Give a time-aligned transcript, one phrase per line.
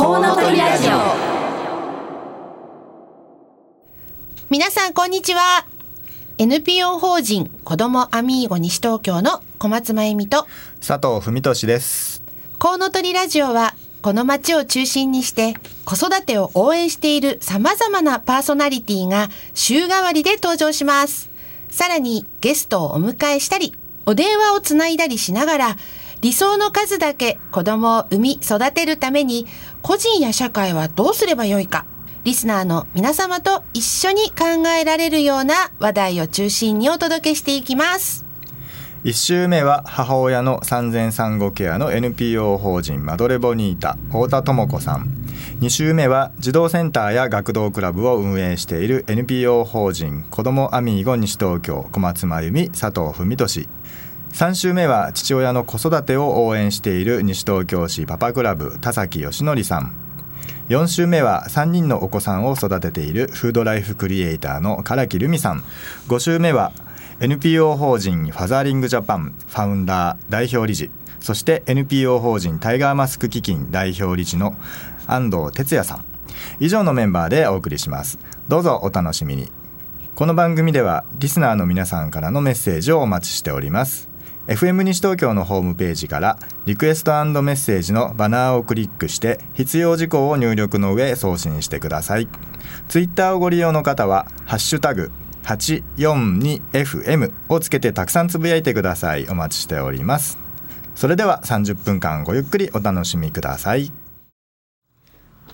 [0.00, 0.92] コウノトリラジオ。
[4.48, 5.66] 皆さんこんにちは。
[6.38, 10.46] NPO 法人子どもアミーゴ西東京の小松真由美と
[10.80, 12.22] 佐藤文俊です。
[12.58, 15.52] コウノトリラジオはこの街を中心にして
[15.84, 21.28] 子育てを応援している様々なパーソナリティが週替わりで登場します。
[21.68, 23.74] さらにゲストをお迎えしたり、
[24.06, 25.76] お電話をつないだりしながら
[26.20, 29.46] 理想の数だけ子供を産み育てるために
[29.80, 31.86] 個人や社会はどうすればよいか。
[32.24, 38.26] リスナーの皆様と一緒に考えられるような話題を中心にお届けしていきます。
[39.04, 45.08] 1週目は母親の産前産後ケアの NPO 法人マドレボニータ太田智子さん。
[45.60, 53.68] 2週目は児童センターや学童クラブを運営している NPO 法人子どもアミーゴ西東京小松真由美佐藤文俊。
[54.32, 59.94] 3週目は父親の子育てを応援している西東京市パパクラブ田崎義則さん。
[60.68, 65.64] 4週目は3人のお子さんを育てているフードライフクリエイターの唐木留美さん。
[66.08, 66.72] 5週目は
[67.18, 70.90] NPO 法人ファザーリングジャパンファウンダー代表理事。
[71.18, 74.56] そして NPO 法人タイガーマスク基金代表理事の
[75.06, 76.04] 安藤哲也さん。
[76.60, 78.18] 以上のメンバーでお送りします。
[78.48, 79.50] どうぞお楽しみに。
[80.14, 84.09] この番組ではリスナーの皆さんからのメッセージをお待ちしております。
[84.50, 92.26] FM 西東京のホームページからリクエストメッセージのバナーをクリックして必要事項を入力の上送信してください。
[92.88, 95.12] ツイッターをご利用の方はハッシュタグ
[95.44, 99.28] 842FM をつけてたくさんつぶやいてください。
[99.28, 100.36] お待ちしております。
[100.96, 103.92] それでは30分間ごゆっくりお楽しみください。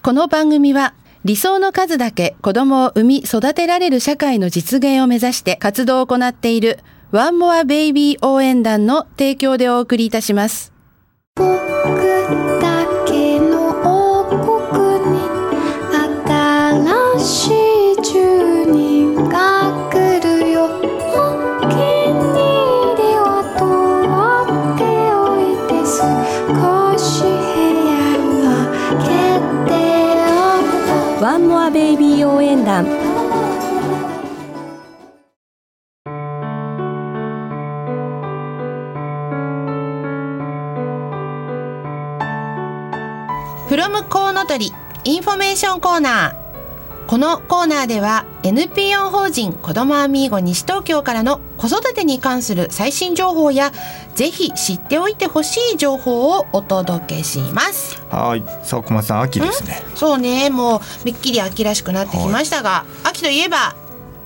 [0.03, 6.78] この番組は理想の数だけ子供を産み育てられる社会の実現を目指して活動を行っている
[7.17, 10.70] ワンモアベイビー応援団の提供でお送りいたします。
[11.34, 14.27] 僕だけの王
[14.69, 15.20] 国に
[16.27, 17.53] 新しい
[18.03, 20.67] 住人が来るよ。
[20.67, 20.77] お
[21.62, 23.65] 気に入りは取
[24.76, 24.84] って
[25.16, 25.97] おいて少
[26.99, 28.44] し部屋を
[28.93, 29.09] 開け
[29.71, 29.81] て
[30.28, 32.84] おくと one more baby 応援団
[43.87, 44.72] from こうのとり
[45.04, 47.06] インフォメーションコーナー。
[47.06, 53.70] このコーナーでは NPO 法人子どもアミーゴ西東京からの子育てに関する最新情報や
[54.16, 58.02] ぜひ知っておいてほしい情報をお届けします。
[58.10, 58.42] はい。
[58.64, 59.80] さあ小松さん秋ですね。
[59.94, 60.50] そうね。
[60.50, 63.76] もうめっきり秋らしくなってきましたが、秋といえば？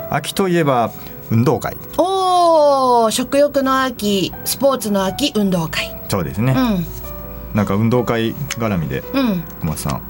[0.08, 0.90] 秋といえば
[1.30, 1.76] 運動会。
[1.98, 6.00] おー食欲の秋スポーツの秋運動会。
[6.08, 6.99] そうですね、うん
[7.54, 9.42] なんか運動会絡みでうん。
[9.60, 10.02] 小松さん。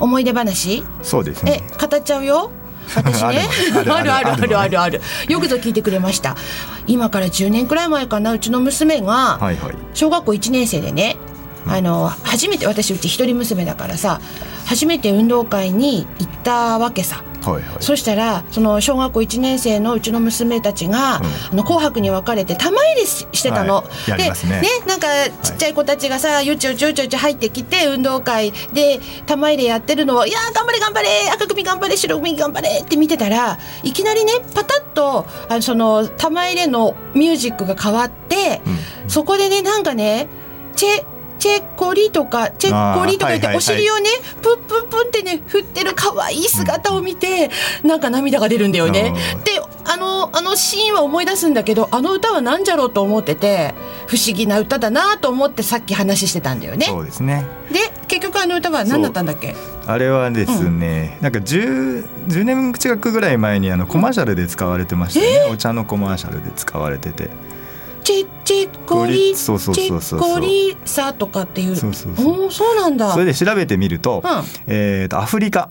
[0.00, 0.78] 思い出話？
[0.78, 1.62] えそうですね。
[1.80, 2.50] 語っちゃうよ？
[2.94, 3.48] 私ね？
[3.90, 5.00] あるあるあるあるあある。
[5.28, 6.36] よくぞ聞いてくれました。
[6.86, 9.38] 今から10年くらい前かなうちの娘が
[9.94, 11.16] 小学校1年生でね
[11.66, 14.20] あの初めて私うち一人娘だからさ
[14.66, 17.22] 初めて運動会に行ったわけさ。
[17.42, 17.76] はいはい。
[17.80, 21.26] そしたらその小学校1年生のうちの娘たちが、うん。
[21.52, 23.76] あの紅白に分かれて玉入れししてたの。
[23.76, 24.10] はい。
[24.10, 24.62] やりますね。
[24.86, 25.08] なんか
[25.42, 39.10] ちっちゃい子たちがさ、よちよちよちよち入ってきて運動会で玉入れやってるのを「いやー頑張れ頑張れ赤組頑張れ白組頑張れ」って見てたらいきなりねパタッとあのその玉入れのミュージックが変わって、うん。
[39.10, 40.28] そこでねなんかね
[40.76, 41.04] チェ
[41.44, 44.08] チェコリとかチェッコリとか言ってお尻をね
[44.40, 47.50] プンプンプンってね振ってる可愛い姿を見て
[47.82, 49.12] なんか涙が出るんだよね。
[49.44, 53.74] であのあのシーンは思い出すんだけどあの歌は何じゃろうと思ってて
[54.06, 56.86] 不思議な歌だなと思ってさっき話してたんだよね。
[56.86, 57.44] そうですね。
[57.70, 59.54] で結局あの歌は何だったんだっけ？
[59.86, 67.28] あれはですね、なんか 10, 10年近くぐらい前にあのコマーシャルで使われてましたよね、お茶のコマーシャルで使われてて
[68.04, 70.20] チェチェコリそうそうチそうそう。
[70.20, 71.74] ェコリサとかっていう。
[71.74, 72.52] そうそうそう。
[72.52, 73.12] そうなんだ。
[73.12, 74.30] それで調べてみると,、うん。
[74.66, 75.68] えー、とアフリカ。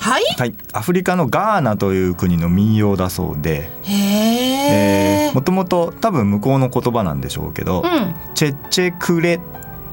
[0.00, 0.22] はい？
[0.38, 0.54] はい。
[0.72, 3.70] アフリカのガーナという国の民謡だそうで。
[3.84, 8.14] へえもともと多分向こうの言葉なんでしょうけど、うん。
[8.34, 9.40] チェチェクレっ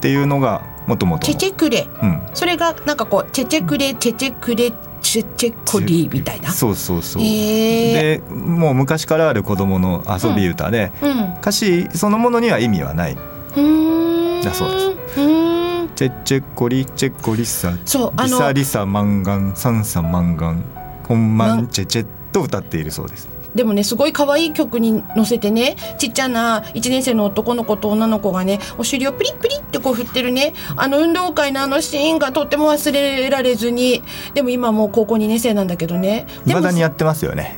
[0.02, 1.88] ていうのがもともとチェチェクレ。
[2.02, 2.22] うん。
[2.34, 4.72] それがなんかこうチェチェクレチェチェクレ
[5.06, 6.52] チェチェコリみたいな。
[6.52, 7.24] そうそうそう。
[7.24, 11.34] へえでもう昔からある子供の遊び歌で、うん。
[11.40, 13.14] 歌詞そのものには意味はない。
[13.14, 14.42] うーん。
[14.42, 14.86] だそうです。
[14.88, 15.90] うーん。
[15.96, 20.66] チェチェコリチェコリサそうあのリサリサマンガンサンサマンガン
[21.04, 30.54] コンマンチェチェと歌っているそうですでもねすごい可愛い曲に乗せてねちっちゃな1年生の男の子と女の子がねお尻をプリップリってこう振ってるね。
[30.76, 34.04] あの運動会のあのシーンがとっても忘れられずに。
[34.34, 36.26] でも今もう高校2年生なんだけどね。
[36.46, 37.58] でも未だにやってますよね。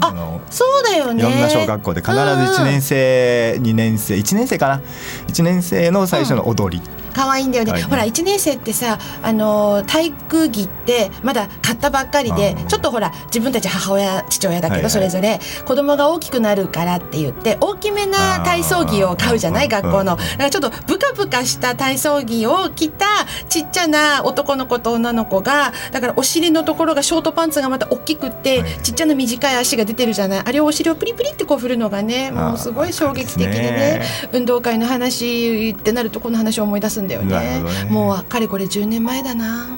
[0.00, 1.20] あのそうだよね。
[1.20, 4.82] いろんな小学校で必ず1年生2年生1年生かな。
[5.28, 6.82] 1年生の最初の踊り、
[7.16, 7.88] 可愛いんだよね、はいね。
[7.88, 20.14] ほら1年生ってさあのー体育着ってまだ買ったばっかりでうんちょっとほら自分たち母親父親だけどそれぞれ子供が大きくなるからって言って大きめな体操着を買うじゃない学校の。
[20.14, 23.06] うんだからちょっとブカブカした体操着を着た
[23.48, 28.78] ちっちゃな男の子と女の子がだからお尻のところがショートパンツがまた大きくってはい。
[28.82, 30.42] ちっちゃな短い足が出てるじゃない。
[30.44, 34.02] あれをお尻をプリプリってこう振るのがねもうすごい衝撃的でね。
[34.24, 37.62] あ運動会の話ってなるとこの話を思い出すんだよね。
[37.62, 37.84] ね。
[37.90, 39.68] もうかれこれ10年前だな。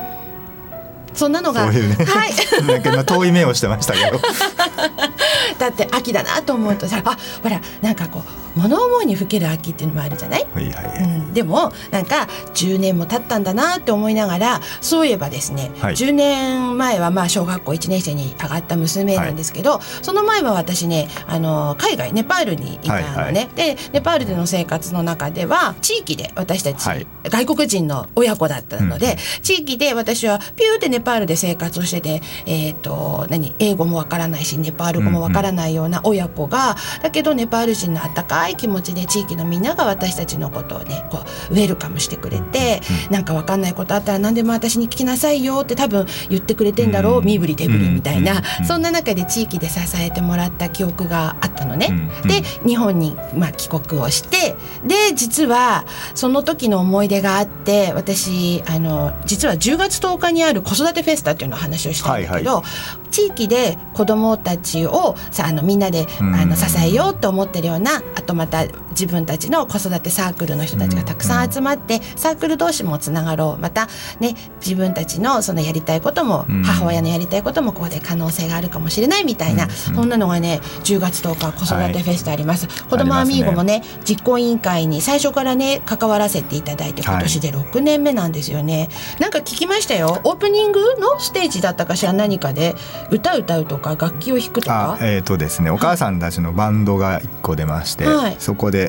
[1.14, 1.80] そんなのがね。
[2.04, 2.32] はい。
[2.66, 4.20] なんか今遠い目をしてましたけど。
[5.58, 10.46] だって秋だなと思うとさあほらなんかこう物思いにふける秋っていうのもあるじゃない？
[10.54, 15.94] はいはいはい、うん、でもなんか10年も経ったんだなって思いながらそういえばですね、はい。
[15.94, 23.48] 10年前はまあ小学校1年生に上がった娘なんですけど、その前は私ねあの海外ネパールにいたのね、はいはい。
[23.54, 27.06] でネパールでの生活の中では地域で私たち、はい。
[27.24, 33.54] 外国人の親子だったので、うん地域で私はピューってネパールで生活をしてて、えー、と何？
[33.58, 42.80] 英語もわからないしネパール語もわからないような親子が、だけどネパール人の温かい気持ちで地域のみんなが私たちのことをねこうウェルカムしてくれて、
[43.10, 47.24] なんかわかんないことあったら何でも私に聞きなさいよって多分言ってくれてんだろう、うん。
[47.24, 48.38] 身振り手振りみたいな、うん。
[48.38, 48.66] うん。
[48.66, 51.88] そんな中で地域で支えてもらった記憶があったのね。
[52.22, 52.28] うん。
[52.28, 62.62] で日本に、まあ、帰国をしてで実はその時の思い出があって私あの実は10月10日にある子育てフェスタっていうのを話をしたんだけど、は
[63.10, 66.34] 地域で子どもたちをさあのみんなでうん。
[66.34, 68.64] あの支えようと思ってるようなあとまた
[68.98, 73.60] 自分たちの子育てサークルの人たちがたくさん集まってサークル同士もつながろう。
[73.60, 76.62] またね自分たちのそのやりたいこともうん。
[76.62, 79.70] 母親のやりたいこともここで可能性があるかもしれないみたいな、うん。
[79.70, 88.88] そんなのがね10月10日子育てフェスタあります、子どもアミーゴもね実行委員会に最初からね関わらせていただいてはい今年で6年目なんですよね、
[89.20, 90.20] なんか聞きましたよ。
[90.24, 92.74] オープニングのステージだったかしら何かで
[93.10, 94.98] 歌歌うとか楽器を弾くとか？
[95.00, 98.36] あえーとですね、お母さんたちのバンドが1個出まして、はい。
[98.38, 98.87] そこで、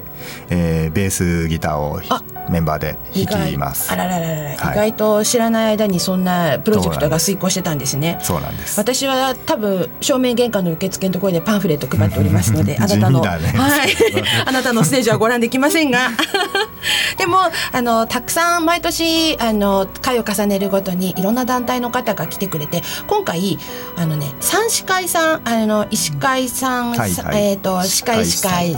[0.50, 3.92] えーベースギターをあメンバーで意外弾きます。
[3.92, 4.56] あららららら、はい。
[4.56, 8.20] 意外と知らない間にそんなプロジェクトが遂行してたんですね。
[8.22, 8.80] そうなんです。
[8.80, 13.28] 私は多分正面玄関の受付のところでパンフレット配っておりますので あなたの、ね。
[13.28, 13.90] はい。
[14.46, 16.10] あなたのステージはご覧できませんが。
[17.18, 17.38] でも
[17.72, 23.60] あのたくさん毎年あの回を重ねるごとにいろんな団体の方が来てくれて今回
[23.98, 27.50] あのね三司会さんあの医師会さん、はいはい。
[27.50, 28.74] えっ、と歯科医師会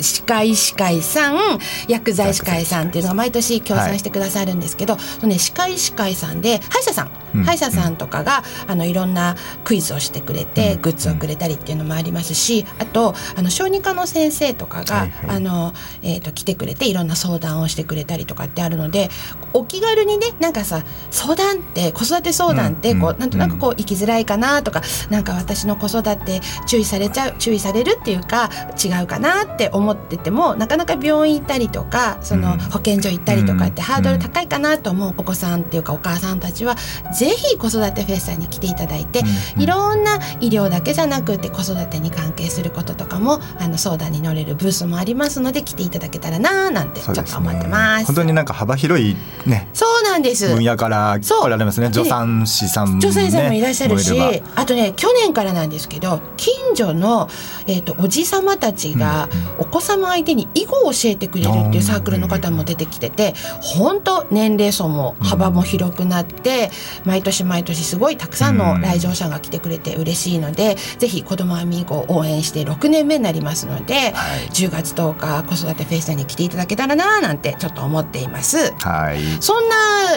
[0.00, 1.58] 歯科医師会さん
[1.88, 7.42] 薬剤師会さんっていうのが毎年協賛してくださるんですけど、そのね歯科医師会さんで歯医者さん、うん。
[7.44, 10.82] 歯医者さんとかがあのいろんなクイズをしてくれて、うん。
[10.82, 15.36] グッズをくれたりっていうのもありますしあとあの小児科の先生とかが、はいはい。
[15.36, 15.72] あの
[16.02, 19.08] えー、と来てくれていろんな相談をしてくれたりとかってあるので
[19.52, 23.18] お気軽にねなんかさ相談って子育て相談ってこう、うん。
[23.18, 28.50] なんとなくこう生きづらいかなとかなんか私の子育て注意されちゃう注意されるっていうか
[28.82, 32.58] 違うかなって思っててもなかなか病院行ったりとかそのうん。
[32.58, 33.86] 保健所行ったりとかってうん。
[33.86, 36.76] ハードル高いかなと思うお子さんっていうかお母さんたちは
[37.18, 39.22] ぜひ子育てフェスタに来ていただいて、
[39.56, 39.62] うん。
[39.62, 48.06] いろんな医療だけじゃなくて子育てに関係することとかもあの相談に乗れるブースもありますので来ていただけたらなーなんてちょっと思ってます。
[48.06, 49.16] 本当になんか幅広い
[49.46, 50.48] ねそうなんです。
[50.48, 51.92] 分野から来られますね。
[51.92, 57.28] 助産師さんも、ね、女性さんもいらっしゃるし、あとね去年からなんですけど近所の、
[57.66, 59.28] えー、とおじさまたちが
[59.58, 66.70] お子様相手に囲碁を教えてくれるっていうサークルの方も出てきてて本当年齢層も幅も広くなって
[67.04, 74.48] 毎年毎年すごいたくさんの来場者が来てくれて嬉しいのでぜひ子どもアミーゴを応援して6年目になりますので、はい。
[74.52, 78.72] 10月10日子育てフェスタに来ていただけたらななんてちょっと思っています。
[78.74, 79.18] はい。
[79.40, 79.74] そんな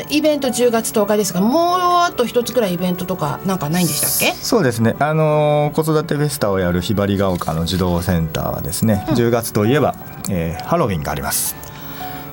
[0.09, 4.35] イベント10月10日ですがもうあと一つくらいイベントとかなんかないんでしたっけ？
[4.35, 9.95] そうですね、あのー子育てフェスタをやるひばりが丘の児童センターはですね、10月といえば、
[10.29, 11.55] えーハロウィンがあります。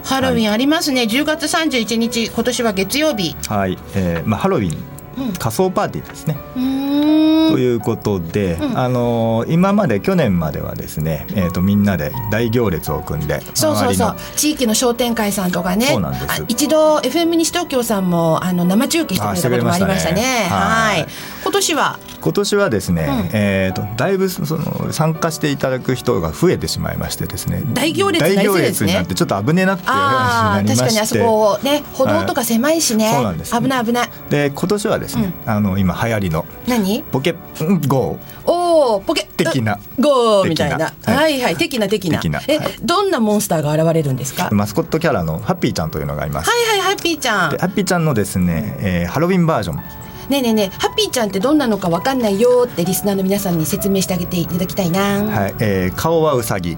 [0.06, 3.36] ハロウィンありますね、10月31日今年は月曜日。
[3.48, 4.76] はい、えーまあ、ハロウィン、
[5.18, 5.32] うん。
[5.32, 6.36] 仮装パーティーですね。
[6.54, 8.78] ということで、うん。
[8.78, 14.16] あのー今まで去年まではですね、えー、とみんなで大行列を組んでそうそうそう。
[14.16, 15.86] 周地域の商店会さんとかね。
[15.86, 16.24] そうなんです。
[16.28, 20.46] あ一度 FM 西東京さんもあの生中継してくれたこともありましたね。
[20.48, 21.06] はい
[21.46, 21.98] 今年は？
[22.20, 23.30] 今年はですね、うん。
[23.32, 30.82] えー、とだいぶその参加していただく人が増えてしまいましてですね大行列になり大行列になってちょっと危ねえなっていうああ話になりまして。
[30.82, 33.52] 確かにあそこね歩道とか狭いしね、そうなんです。
[33.56, 34.08] 危ない危ない。
[34.28, 37.04] で今年はですね、あの今流行りの何？
[37.04, 39.78] ポケうんゴおおポケ的な。
[39.98, 40.90] うゴーみたいな。
[40.90, 42.20] 的なは、はいいはい的な的な。
[42.48, 42.76] え、はい。
[42.82, 44.44] どんなモンスターが現れるんですか？
[44.44, 47.50] はーマスコットキャラのハッピーちゃんというのがいます、いはいハッピーちゃん。
[47.52, 49.82] でハッピーちゃんのですね、えーハロウィンバージョン
[50.28, 56.76] ねえねえねえハッピーちゃんってどんなのかわかんないよってリスナーの皆さんに説明してあげていただきたいな、はい、えー顔はウサギ。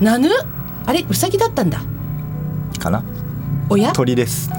[0.00, 0.28] なぬ？
[0.86, 1.82] あれウサギだったんだ。
[2.78, 3.04] かな？
[3.68, 3.92] おや？
[3.92, 4.50] 鳥です。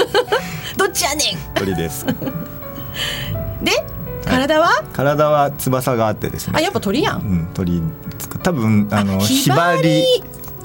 [0.76, 2.04] どっちやね鳥です。
[2.04, 2.08] ん
[3.64, 3.84] で
[4.24, 6.54] 体は、体は翼があってですね。
[6.56, 7.20] あやっぱ鳥やん。
[7.20, 7.82] うん、鳥
[8.42, 10.02] 多分あのあひばり、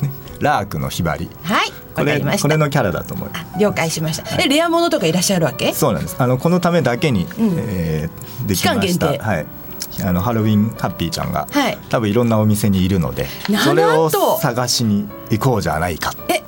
[0.01, 1.29] ね、ラークのひばり。
[1.43, 3.45] はいこれこれのキャラだと思います。
[3.55, 5.73] あ了解しました、えレアものとかいらっしゃるわけ？
[5.73, 6.15] そうなんです。
[6.19, 7.27] あのこのためだけに、ん。
[7.57, 9.07] えーできました。
[9.09, 9.17] 期間限定。
[9.19, 9.45] はい。
[10.03, 11.77] あのハロウィンハッピーちゃんが、はい。
[11.89, 13.27] 多分いろんなお店にいるので
[13.63, 16.13] それをと探しに行こうじゃないか。
[16.29, 16.43] え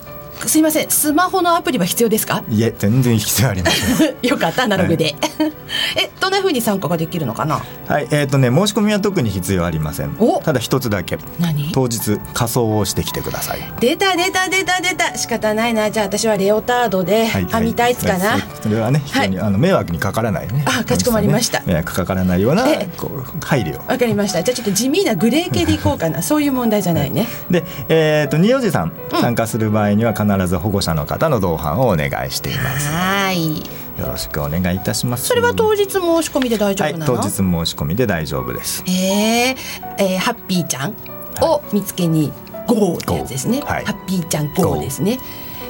[0.48, 2.44] すいませんスマホのアプリは必要ですか？
[2.50, 4.16] いえ全然必要ありません。
[4.22, 5.16] よかったアナログで、
[5.98, 7.62] えどんな風に参加ができるのかな？
[7.88, 10.16] はいえっ、とね申し込みは特に必要ありません。
[10.20, 10.40] お！
[10.40, 11.18] ただ一つだけ。
[11.40, 11.72] 何？
[11.74, 13.60] 当日仮装をしてきてください。
[13.80, 15.18] 出た出た出た出た。
[15.18, 15.90] 仕方ないな。
[15.92, 18.42] じゃあ私はレオタードではい編みタイツかな、はい。
[18.62, 20.64] それはね非常に、あの迷惑にかからないね。
[20.66, 21.62] あかしこまりました。
[21.66, 24.44] 迷惑かからないようなえこう配慮わかりました。
[24.44, 26.22] じゃあちょっと地味なグレー系でいこうかな。
[26.22, 27.28] そういう問題じゃないね。
[27.50, 32.90] で、えー、と二おじさん参加する場合には必ず保護者の方の同伴をお願いしています。
[32.92, 33.58] はーい。
[34.00, 35.28] よろしくお願いいたします。
[35.28, 38.84] それは当日申し込みで大丈はい夫なの、当日申し込みで大丈夫です。
[38.88, 39.56] へー。
[40.00, 40.96] えーハッピーちゃん
[41.42, 42.32] を見つけに
[42.68, 43.86] GO ってやつですね、はい。
[43.86, 45.20] ハッピーちゃん GO ですね。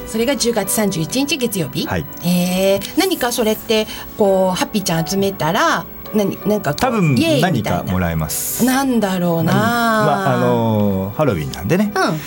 [0.07, 2.05] それが10月31日月曜日、はい。
[2.23, 2.99] えー。
[2.99, 8.63] 何かそれってこうハッピーちゃん集めたら何なんか多分何かもらえます。
[8.63, 11.91] なんだろうな、まああのーハロウィンなんでね。
[11.95, 12.19] うん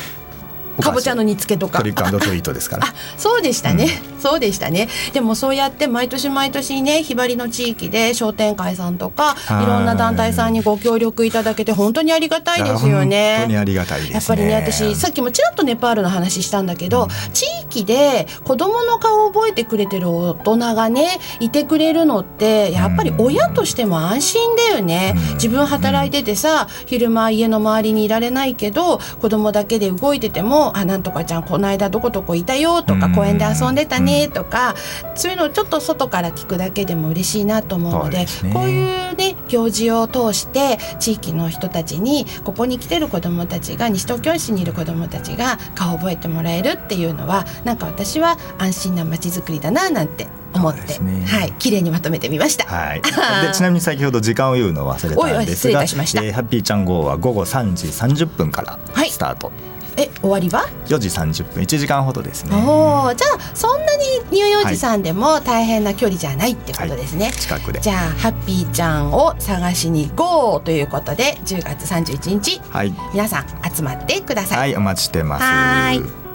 [0.83, 1.78] かぼちゃの煮付けとか。
[1.78, 2.87] トリックトリートですから。
[2.87, 4.88] あそうでしたね、そうでしたね。
[5.12, 9.64] でもそうやって毎年毎年ねひばりの地域で商店会さんとかはい。
[9.64, 13.37] いろんな団体さんにご協力いただけて本当にありがたいですよね。
[13.38, 14.14] 本当にありがたいですね。
[14.14, 25.35] やっぱりね私さっきもちらっとネパールの話したんだけど、地域で子供の顔を覚えてくれてる大人がねいてくれるのってやっぱり親としても安心だよね、うん。
[25.35, 33.12] 自分働いててさ昼間家の周りにいられないけど子供だけで動いてても「あなんとかちゃんこの間どこどこいたよ」とか「うん。
[33.14, 34.75] 公園で遊んでたね」とか
[35.15, 38.27] そういうのをちょっと外から聞くだけでも嬉しいなと思うのでね。
[38.53, 51.25] こういうね行事を通して地域の人たちにここに来てる子どもたちが西東京市にいる子どもたちが顔を覚えてもらえるっていうのはなんか私は安心な街づくりだななんて思って、ね。
[51.27, 52.65] はい綺麗にまとめてみました。
[52.67, 53.11] はい、で
[53.53, 56.23] ちなみに先ほど時間を言うのを忘れたんですおいおい失礼いがたしました。
[56.23, 59.11] えーハッピーちゃん号は午後3時30分からはい。
[59.11, 59.53] スタート、
[59.97, 61.62] え終わりは？4時30分。
[61.62, 62.57] 1時間ほどですね。
[62.57, 67.33] おーじゃあそんなに乳幼児さんでも大変な距離じゃないってことですね。
[67.33, 67.81] 近くで。
[67.81, 74.59] じゃあハッピーちゃんを探しに GO ということで10月31日はい、皆さん集まってください。
[74.59, 75.43] はい、お待ちしてます。
[75.45, 76.26] はーい。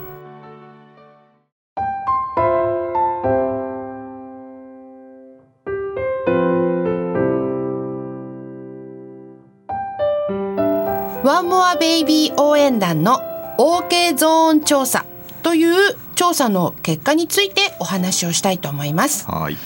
[11.23, 13.30] ワンモアベイビー応援団の
[13.61, 15.05] OK ゾーン調査
[15.43, 19.29] という調査の結果についてお話をしたいと思います。
[19.29, 19.57] はい。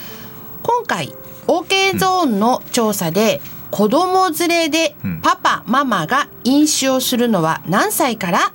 [0.62, 1.14] 今回
[1.46, 5.20] OK ゾーンの調査で、子供連れでうん。
[5.22, 8.52] パパママが飲酒をするのは何歳から？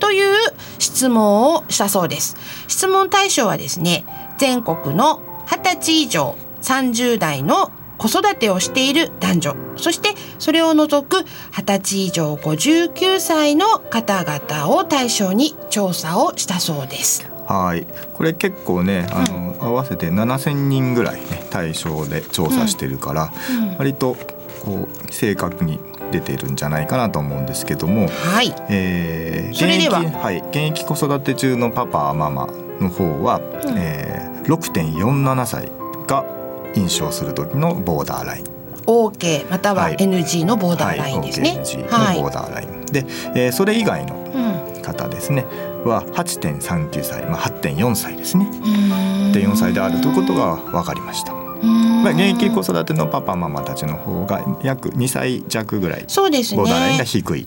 [0.00, 0.34] という
[0.80, 2.36] 質問をしたそうです。
[2.66, 4.04] 質問対象はですね
[4.38, 7.70] 全国の20歳以上30代の
[8.00, 9.56] 子育てをしている男女。
[9.76, 11.18] そしてそれを除く
[11.52, 17.30] 20歳以上59歳の方々を対象に調査をしたそうです。
[17.46, 17.86] はい。
[18.14, 23.76] これ結構ねあの、合わせて7,000人ぐらいね対象で調査してるから、うん。
[23.76, 24.16] 割と
[24.64, 25.78] こう正確に
[26.10, 28.54] 出てるんじゃないかなと思うんですけども、はい。
[28.70, 30.00] えーそれでは。
[30.00, 32.46] 現役はい、現役子育て中のパパママ
[32.80, 33.74] の方は、うん。
[33.76, 35.70] えー6.47歳
[36.06, 36.39] が
[36.74, 38.44] 飲酒をする時のボーダーライン。
[38.86, 39.96] OK またははい。
[39.96, 41.62] NG のボーダーラインですね。
[41.90, 44.82] はい、OK ボーダーライン、で、えーそれ以外のうん。
[44.82, 45.44] 方ですね。
[45.84, 48.46] は8.39歳、まあ、8.4歳ですね。
[48.52, 49.32] うん。
[49.32, 52.02] 8.4歳であるということが分かりました、うん。
[52.02, 56.04] まあ、現役子育てのパパママたちの方が約2歳弱ぐらい。
[56.08, 56.58] そうですね。
[56.58, 57.46] ボーダーラインが低い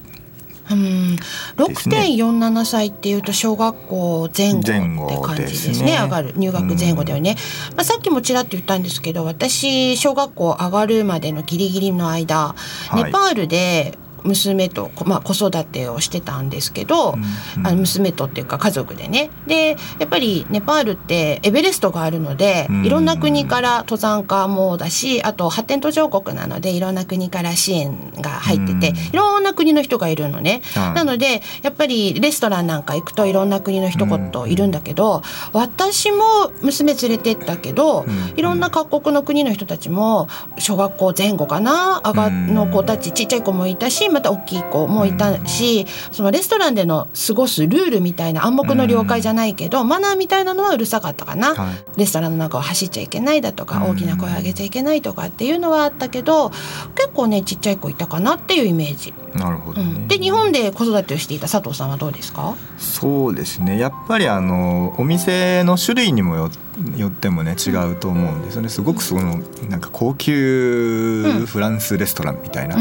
[0.72, 2.08] うん、ですね。
[2.17, 5.91] 6.47歳っていうと小学校前後って感じですね。
[5.91, 5.98] ね。
[5.98, 6.34] 上がる。
[6.36, 7.36] 入学前後だよね、
[7.75, 12.55] まあ、さっきもちらっと言ったんですけど私小学校上がるまでのギリギリの間、
[12.88, 13.03] はい。
[13.05, 17.24] ネパールで娘と、こまあ、子育てをしてたんですけど、うん
[17.65, 19.30] あの娘とっていうか家族でね。
[19.48, 22.86] でやっぱりネパールってエベレストがあるので、うん。
[22.86, 28.98] いろんな国から登山家もだしあと発展途上国なのでいろんな国から支援が入ってて、うん。
[28.98, 30.62] いろんな国の人がいるのね。
[30.74, 30.94] はい。
[30.94, 38.34] なのでやっぱりレストランなんか行くといろんな国の人といるんだけど、私も娘連れてったけど、うん。
[38.38, 40.27] いろんな各国の国の人たちも
[40.58, 42.01] 小学校前後かな？
[42.06, 51.53] 上がの子たちちっちゃい子もいたしまた大きい子もいたし、そのレストランでの過ごすルールみたいな暗黙の了解じゃないけど、マナーみたいなのはうるさかったかな。
[51.55, 56.50] はいレストランの中を走っちゃいけないだとか、うん大きな声を上げちゃいけないとかっていうのはあったけど
[56.96, 59.13] 結構ねちっちゃい子いたかなっていうイメージ。
[59.36, 62.56] なるほどね、うん、で日本で子育てをしていた佐藤さんはどうですか？
[62.78, 63.80] そうですね。
[63.80, 66.50] やっぱりあのお店の種類にもよ
[66.98, 68.70] よってもね違うと思うんですよね。
[68.70, 72.78] すごくそのなんか高級フランスレストランみたいな、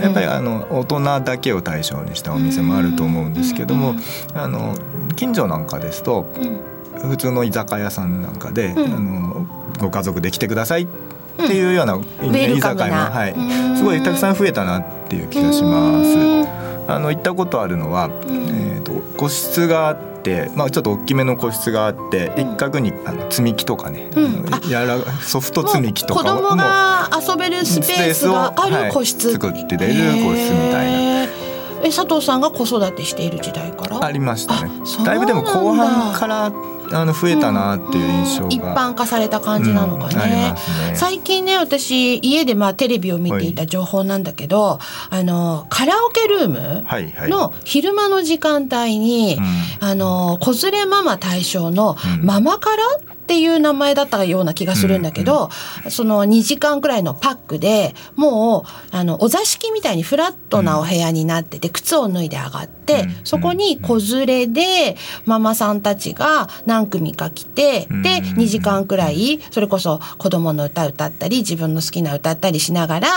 [0.00, 3.94] やっぱりあの大人だけを対象にしたお店もあると思うんですけども、
[4.34, 4.74] あの
[5.16, 6.60] 近所なんかですとうん。
[6.98, 8.92] 普通の居酒屋さんなんかで、うん。
[8.92, 9.46] あの
[9.78, 11.07] ご家族で来てくださいって
[11.46, 13.32] いうような、居酒屋も、はい。
[13.32, 16.48] うん、すごいたくさん増えたなっていう気がします。
[16.90, 18.12] あの行ったことあるのは、ん。
[18.12, 22.52] えー、と個室があって、まあ、ちょっと大きめの個室があって、うん。
[22.54, 24.70] 一角にあの積み木とかね、うん。
[24.70, 31.24] やらソフト積み木とか子供が遊べるスペースがある個室、はい作って出る個室みたいな。
[31.24, 34.04] え佐藤さんが子育てしている時代から？
[34.04, 34.70] ありましたね。
[35.04, 36.50] だいぶでも後半から
[36.92, 40.54] あの増えたなっていう印象が、一般化された感じなのかうんね。
[40.94, 44.78] 最近ね私家でまあテレビを見ていた情報なんだけど、
[45.10, 47.30] あのカラオケルームはいはい。
[47.30, 49.38] の昼間の時間帯に、
[49.80, 52.26] うあの子連れママ対象のうん。
[52.26, 52.82] ママカラ
[53.28, 55.50] っていう名前だったような気がするんだけど、
[55.90, 63.14] その2時間くらいのパックでもうあのお座敷みたいにフラットなお部屋になってて、靴を脱いで上がって、うん。
[63.24, 68.02] そこに子連れでママさんたちが何組か来て、うん。
[68.02, 73.08] で2時間くらいそれこそ子供の歌歌ったり自分の好きな歌ったりしながら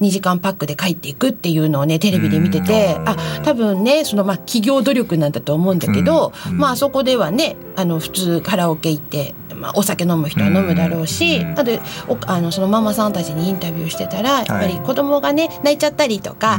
[0.00, 3.08] 2時間パックで帰っていくっていうのをねテレビで見てて、うん。
[3.10, 6.56] あ多分ねそのまあ企業努力なんだと思うんだけど、うん。
[6.56, 9.34] まあそこではねあの普通カラオケ行って。
[9.60, 11.58] まあ、お酒飲む人は飲むだろうし、うん。
[11.58, 11.70] あと
[12.08, 16.58] おあのそのママさんたちにインタビューしてたらやっぱり子供がね泣いちゃったりとか、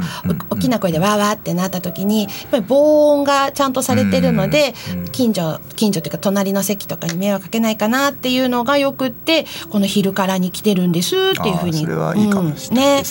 [0.50, 5.06] 大きな声でわーわーってなった時にやっぱり防音がちゃんとされてるので、うん。
[5.12, 11.82] 近所近所っていうか隣の席とかに迷惑かけないかなっていうのがよくってこの昼からに来てるんですっていうふうに。
[11.82, 12.28] いい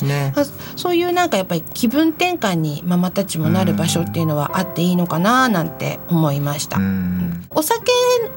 [0.04, 0.32] ね。
[0.34, 0.42] うん。
[0.42, 6.78] あそういうなんかやっぱり気分転換にママたちもなる場所っていうのはあっていいのかななんて思いました。
[6.78, 7.44] うん。
[7.50, 7.90] お酒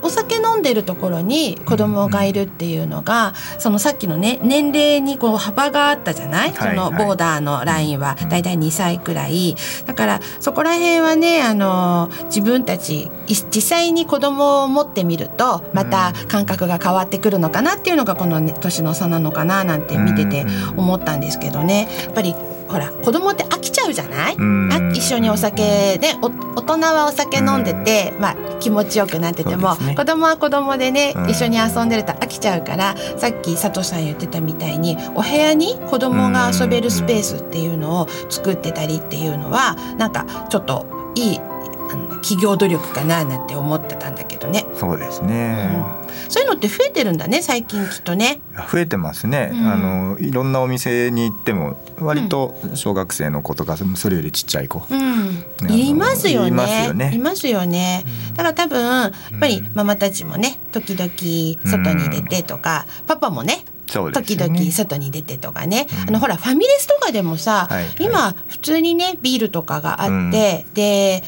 [0.03, 9.55] お酒飲んでるところに子供がいるっていうのが、そのさっきのね年齢にこう幅があったじゃない、はいそのボーダーのラインはだいたい2歳くらい。
[9.85, 20.45] だからそこら辺はねあの自分たちい実際に子供を持ってみるとまた感覚が変わってくるのかなっていうのがこの、ね、年の差なのかななんて見てて
[20.77, 21.87] 思ったんですけどね。
[22.03, 22.35] やっぱり
[22.73, 24.35] ほら子供って飽きちゃうじゃない、
[24.97, 29.93] 一緒にお酒でお大人はお酒飲んでて、まあ、気持ちよくなってても、ね。
[29.95, 31.29] 子供は子供でね、うん。
[31.29, 41.39] 一緒に遊んでると飽きちゃうからさっき佐藤さん言ってたみたいにお部屋に子供が遊べるスペースっていうのを作ってたりっていうのはなんかちょっといい
[42.23, 44.65] 企業努力かななんて思ってたんだけどね。
[44.73, 45.69] そうですね、
[46.29, 48.39] そういうのって増えてるんだね最近きっとね。
[48.71, 49.67] 増えてますね、うん。
[49.67, 55.71] あのいろんなお店に行っても割と小学生の子とかそれよりちっちゃい子、うん。
[55.71, 56.47] いますよね。
[56.47, 57.11] いますよね。
[57.13, 58.03] いますよね。
[58.31, 61.11] だから多分やっぱりママたちもね時々
[61.69, 66.09] 外に出てとか、パパもねそうです時々外に出てとかね、うん。
[66.09, 67.95] あのほらファミレスとかでもさ、はいはい。
[67.99, 71.23] 今普通にねビールとかがあって、で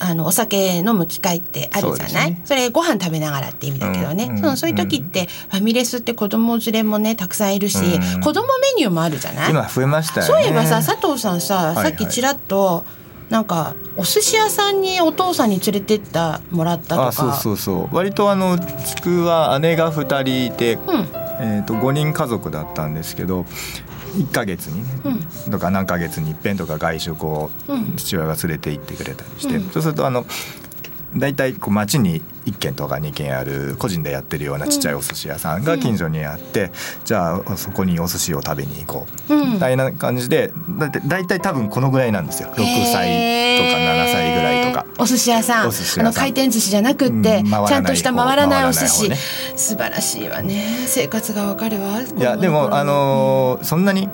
[0.00, 2.36] あのお酒飲む機会ってあるじゃない？
[2.44, 4.38] そ,、それご飯食べながらって意味だけどね、うん。
[4.38, 8.20] そのそういう時ってファミレスって子供連れもねたくさんいるし、うん。
[8.22, 9.50] 子供メニューもあるじゃない？
[9.50, 10.32] 今増えましたよね。
[10.32, 11.90] そういえばさ佐藤さんさ、いはい。
[11.90, 12.84] さっきちらっと
[13.28, 17.06] なんかお寿司屋さんにお父さんに連れてったもらったとか。
[17.08, 17.94] あそうそうそう。
[17.94, 21.08] 割とあの地区は姉が2人いて、うん。
[21.42, 23.46] えー、と5人家族だったんですけど
[24.12, 24.88] 1ヶ月にね、
[25.50, 27.96] とか何ヶ月に一遍とか外食をうん。
[27.96, 29.70] 父親が連れて行ってくれたりして、うん。
[29.70, 30.24] そうするとあの
[31.16, 36.70] 大体こう町に1軒とか2軒ある個人でやってるようなちっちゃいお寿司屋さんが近所にあって、
[37.04, 39.54] じゃあそこにお寿司を食べに行こう、うん。
[39.54, 42.48] みたいな感じでだって大体多分このぐらいなんですよ。
[42.50, 44.86] 6歳とか7歳ぐらいとか。
[45.00, 49.16] お寿司屋さんあの回転寿司じゃなくって、うんちゃんとした回らないお寿司、ね
[49.56, 50.64] 素晴らしいわね。
[50.86, 54.08] 生活がわかるわいやでもあのーそんなに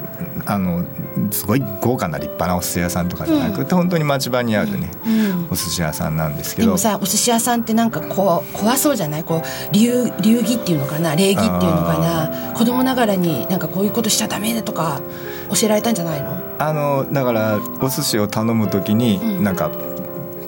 [0.45, 0.85] あの
[1.31, 5.49] すごい豪華な立派なお寿司屋さんとかじゃなくて、本当に町場にあるね、うん。
[5.51, 6.69] お寿司屋さんなんですけど。
[6.69, 9.25] でもさお寿司屋さんってなんかこう怖そうじゃない？
[9.25, 11.17] こう流流儀っていうのかな？
[11.17, 12.53] 礼儀っていうのかな？
[12.55, 15.01] 子供ながらになんかこういうことしちゃダメだとか
[15.49, 16.41] 教えられたんじゃないの？
[16.59, 19.45] あのだからお寿司を頼む時に、うん。
[19.45, 19.71] なんか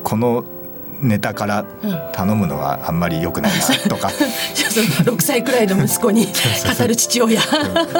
[0.08, 0.44] この
[1.00, 1.98] ネタからうん。
[2.12, 4.08] 頼むのはあんまり良くないな とか。
[4.08, 6.26] 6歳くらいの息子に
[6.78, 7.40] 語る父親。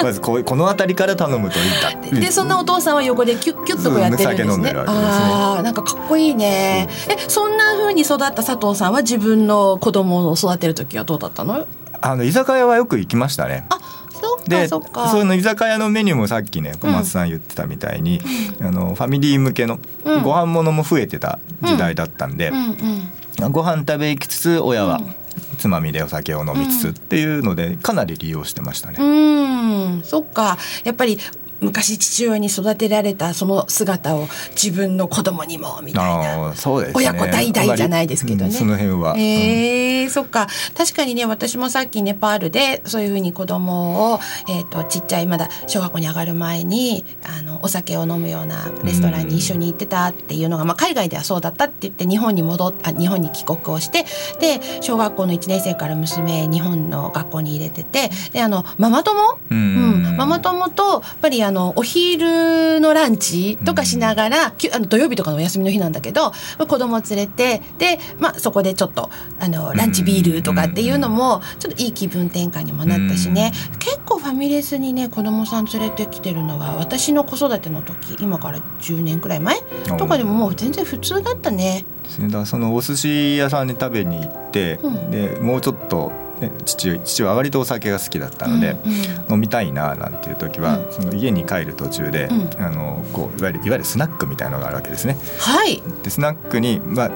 [0.03, 1.89] まずこうこの辺りから頼むといいんだ。
[1.91, 4.49] ってでそんなお父さんは横でキュッキュッとこうやってるんですね。
[4.49, 5.09] そうんでるわけですね。
[5.13, 6.89] ああなんかかっこいいね。
[7.09, 11.67] えそんな風に育った佐藤さんは自分の子供を育てる時はどうだったの？
[12.01, 13.65] あの居酒屋はよく行きましたね。
[13.71, 13.78] あ
[14.49, 14.81] でそ
[15.25, 18.21] の居酒屋のメニューもさっきね小松さん言ってたみたいに、
[18.61, 20.23] あのファミリー向けのうん。
[20.23, 22.57] ご飯物も増えてた時代だったんで、うん。
[22.57, 25.01] うんご飯食べ行きつつ親は
[25.59, 28.97] つまみでお酒を飲みつつっていうのでかなり利用してましたね。
[28.99, 30.03] うーん。
[30.03, 30.59] そっか。
[30.83, 31.19] やっぱり
[31.61, 36.55] 昔父親に育てられたその姿を自分の子供にもみたいな。
[36.87, 36.93] ね。
[36.95, 39.13] 親子代々じゃないですけどねうんその辺は。
[39.13, 54.05] うんえーそっか確かにね私もさっきネパールでそういうふうに子供を、えー、とちっちゃいまだ小学校に上がる前にあのお酒を飲むようなレストランに一緒に行ってたっていうのが、まあ、海外ではそうだったって言って日本に戻っあ日本に帰国をして
[54.41, 69.09] で小学校の1年生から娘日本の学校に入れててであのママ友、うんうんママ友とやっぱりあのお昼のランチとかしながら、きゅあの土曜日とかのお休みの日なんだけど子供連れてで、まあ、そこでちょっと
[69.41, 79.57] あのランチビールとかっていうのもちょっといい気分転換にもなったしね、結構ファミレスにね子供さん連れてきてるのは私の子育ての時今から10年くらい前
[79.97, 81.87] とかでももう全然普通だったね。
[82.45, 85.11] そのお寿司屋さんに食べに行って、うん。
[85.11, 86.28] でもうちょっと、ね、
[86.65, 89.33] 父父は割とお酒が好きだったので、うんうん。
[89.35, 90.93] 飲みたいななんていう時は、うん。
[90.93, 92.63] その家に帰る途中で、うん。
[92.63, 95.17] あのこういわゆるいわゆるスナックみたいのがあるわけですね。
[95.39, 95.83] はい。
[96.03, 97.11] でスナックに、まあ、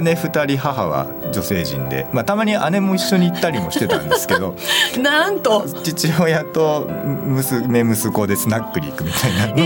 [0.00, 4.56] 姉2人母は女性陣で、まあ、たまに姉も一緒に行ったりもしてたんですけど
[5.02, 5.64] なんと。
[5.82, 6.88] 父親と
[7.26, 9.62] 娘息子でスナックに行くみたいなのも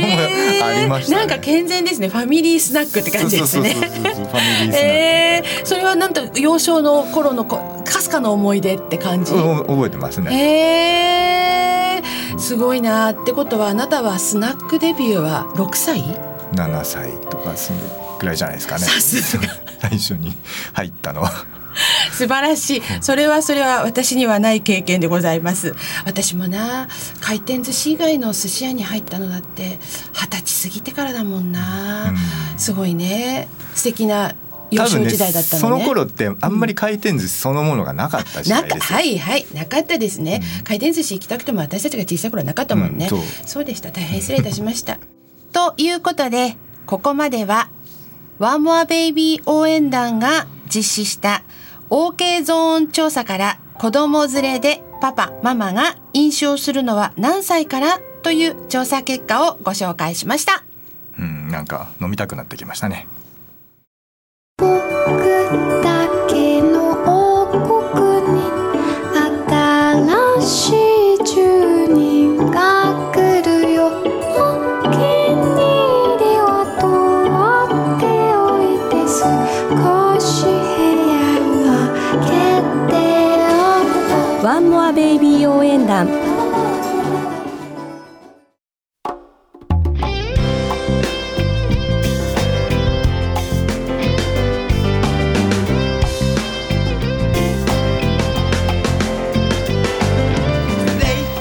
[0.64, 1.16] ありました、ね。
[1.18, 2.08] なんか健全ですね。
[2.08, 3.70] ファミリースナックって感じですね。
[3.70, 9.32] そうそうそうそうファミリースナック、えー、それはなんと幼少の頃のこかすかの思い出って感じ？
[9.32, 12.02] うん覚えてますね。
[12.02, 13.10] えー、すごいな。
[13.10, 16.00] ってことはあなたはスナックデビューは6歳
[16.54, 17.80] ？7歳とかその
[18.18, 18.80] ぐらいじゃないですかね。
[18.84, 20.36] さすが最初に
[20.72, 21.22] 入ったの。
[21.22, 21.46] は
[22.12, 22.82] 素晴らしい。
[23.00, 25.74] それはそれは私にはない経験でございます。
[26.04, 26.88] 私もな
[27.20, 29.78] 回転寿司以外の寿司屋に入ったのだって
[30.12, 32.12] 二十歳過ぎてからだもんな、
[32.56, 33.48] すごいね。
[33.74, 34.34] 素敵な
[34.70, 35.78] 幼少時代だったのね。
[35.78, 39.46] その頃ってあんまり回転寿司そのものがなかった時代ですよ、はいはい。
[39.54, 43.20] なかったですね、回転寿司行きたくても私たちが小さい頃はなかったもんね、うんそう。
[43.46, 43.90] そうでした。
[43.90, 44.98] 大変失礼いたしました。
[45.52, 47.68] ということでここまでは
[48.38, 51.42] ワンモアベイビー応援団が実施した
[51.90, 60.64] OK ゾーン調査から子供連れでパパママが飲酒をするのは何歳からという調査結果をご紹介しました。
[61.18, 63.09] うん、なんか飲みたくなってきましたね。
[84.88, 86.07] おくとワンモアベイビー応援団。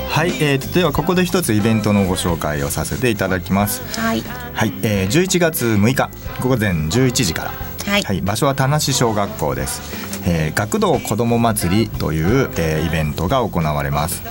[0.10, 3.82] はい、えー、ではここで一つイベントのご紹介をさせていただきます。
[4.00, 4.22] はい。
[4.54, 6.10] はい、えー、11月6日
[6.42, 7.68] 午前11時から。
[7.88, 14.22] はい場所は田無小学校です、えー学童子ども祭りという、えーイベントが行われます、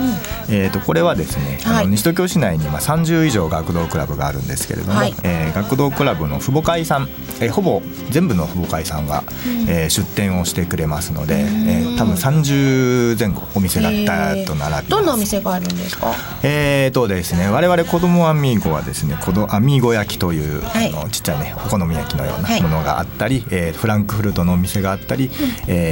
[0.48, 5.14] えー、とこれはですね、あのはい西東京市内にまあ30以上学童クラブがあるんですけれども、はい。
[5.22, 7.08] えー学童クラブの父母会さん、
[7.40, 7.80] えーほぼ
[8.10, 9.24] 全部の父母会さんが、
[9.68, 14.88] えー出店をしてくれますので、えー多分30前後お店がダーッと並んでます。
[14.88, 16.12] どんなお店があるんですか？
[16.42, 20.88] えーとですね我々子供アミーゴはですね子どアミーゴ焼きという、はい。
[20.88, 22.62] あのちっちゃいねお好み焼きのようはない。
[22.62, 25.30] ものがあったり、えーフランクフルトのお店があったり、
[25.66, 25.85] えー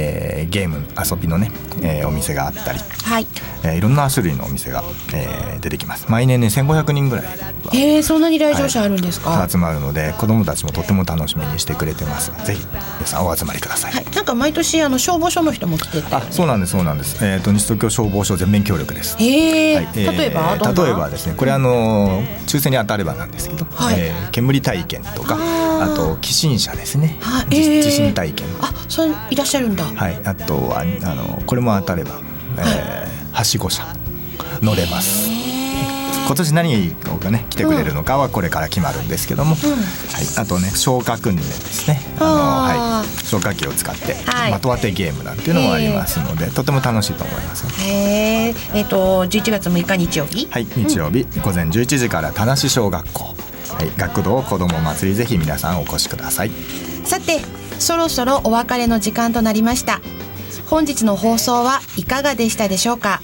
[0.49, 3.27] ゲーム遊びのね、えーお店があったり、はい。
[3.63, 6.05] えーいろんな種類のお店が、えー出てきます。
[6.09, 7.25] 毎年ね1500人ぐらい
[7.73, 12.31] えそんなに来場者あるんですか、はい集まるので子供たちもとても楽しみにしてくれてます。
[12.45, 12.65] ぜひ
[12.97, 16.15] 皆さんお集まりください、なんか毎年あの消防署の人も来てて。
[16.15, 19.17] あそうなんですそうなんです、えー、と西東京消防署全面協力です。
[19.17, 23.95] へえ、はいえー例えば例えばですねこれあの抽選に当たればなんですけど、はい。
[23.97, 27.49] えー煙体験とかあと寄進車ですね、はい。
[27.49, 27.83] じえー。
[27.83, 28.47] 地震体験。
[28.61, 32.21] あそれいらっしゃるんだ、はいあとはあのこれも当たれば、
[32.57, 33.83] えーはしご車
[34.61, 35.29] 乗れます。
[36.25, 41.99] 今年何がね来てくれるのかはこれから決まるんですけども、はい、あとね消火訓練ですね。
[42.17, 44.53] あの、はい、消火器を使ってはい。
[44.53, 47.67] 的当てゲームなんていうのもありますので、とても楽しいと思います。
[47.83, 50.47] へええっ、と11月6日日曜日。
[50.49, 53.33] はい、日曜日、午前11時から田無小学校、は
[53.83, 56.51] い、学童子ども祭りぜひ皆さんお越しください。
[57.03, 57.41] さて
[57.79, 60.01] そろそろお別れの時間となりました。
[60.67, 63.21] 本日の放送はいかがでしたでしょうか？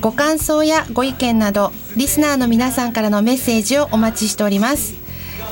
[0.00, 4.94] ご感想やご意見などリスナーの皆さんからのメッセージをお待ちしております。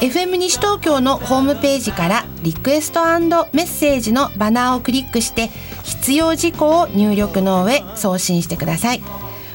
[0.01, 5.51] FM 西東京のホームページからリクエストメッセージのバナーをクリックして
[5.85, 9.03] 必要事項を入力の上送信してください。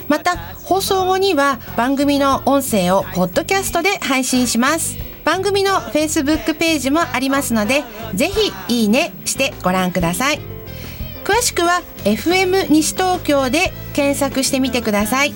[0.07, 5.08] また放送後には番組の音声をポッドキャストで配信します。
[5.25, 7.83] 番組の Facebook ページもありますので
[8.15, 8.51] ぜひ
[8.81, 10.39] いいねしてご覧ください。
[11.23, 15.33] 詳しくは FM 西東京で検索してみてください。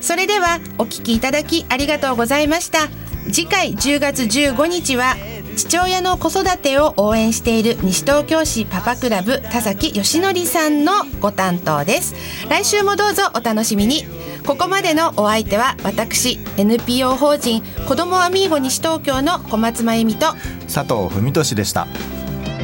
[0.00, 2.88] それではお聞きいただきありがとうございました。
[3.32, 5.14] 次回10月15日は
[5.56, 12.14] 父親の子育てを応援している西東京市パパクラブ田崎義則さんのご担当です。
[12.48, 14.21] 来週もどうぞお楽しみに。
[14.44, 20.26] ここまでのお相手は私 NPO 法人子どもアミーゴ西東京の小松真由美と
[20.72, 21.86] 佐藤文俊でした、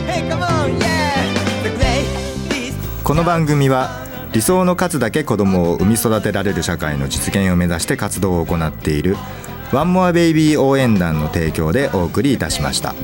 [0.06, 0.28] hey,
[3.04, 3.88] この番組は
[4.32, 9.16] 理想の数だけ子どもを産み育てられる社会の実現を目指して活動を行っている
[9.72, 12.94] ワンモアベイビー応援団の提供でお送りいたしました。